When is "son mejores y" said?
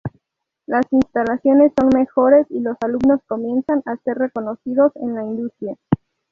1.79-2.59